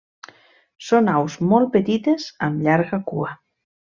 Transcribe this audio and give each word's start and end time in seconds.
Són 0.85 1.11
aus 1.17 1.35
molt 1.51 1.69
petites, 1.77 2.27
amb 2.49 2.65
llarga 2.69 3.03
cua. 3.13 3.33